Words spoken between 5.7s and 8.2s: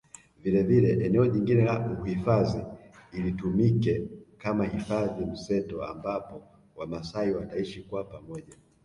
ambapo wamaasai wataishi kwa